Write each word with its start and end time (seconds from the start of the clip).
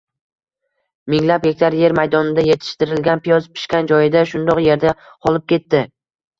minglab 1.13 1.45
gektar 1.47 1.77
yer 1.81 1.95
maydonida 1.99 2.47
yetishtirilgan 2.49 3.23
piyoz 3.29 3.47
pishgan 3.61 3.93
joyida 3.95 4.27
shundoq 4.33 4.65
yerda 4.67 4.99
qolib 5.07 5.49
ketdi... 5.57 5.87